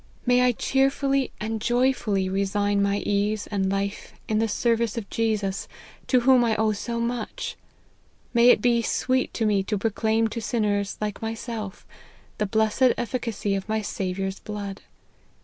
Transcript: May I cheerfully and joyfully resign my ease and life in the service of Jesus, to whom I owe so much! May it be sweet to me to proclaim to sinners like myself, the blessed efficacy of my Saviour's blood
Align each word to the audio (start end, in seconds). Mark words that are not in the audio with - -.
May 0.25 0.41
I 0.41 0.51
cheerfully 0.53 1.31
and 1.39 1.61
joyfully 1.61 2.27
resign 2.27 2.81
my 2.81 3.03
ease 3.05 3.45
and 3.45 3.69
life 3.71 4.13
in 4.27 4.39
the 4.39 4.47
service 4.47 4.97
of 4.97 5.07
Jesus, 5.11 5.67
to 6.07 6.21
whom 6.21 6.43
I 6.43 6.55
owe 6.55 6.71
so 6.71 6.99
much! 6.99 7.55
May 8.33 8.49
it 8.49 8.63
be 8.63 8.81
sweet 8.81 9.31
to 9.35 9.45
me 9.45 9.61
to 9.61 9.77
proclaim 9.77 10.27
to 10.29 10.41
sinners 10.41 10.97
like 10.99 11.21
myself, 11.21 11.85
the 12.39 12.47
blessed 12.47 12.95
efficacy 12.97 13.53
of 13.53 13.69
my 13.69 13.83
Saviour's 13.83 14.39
blood 14.39 14.81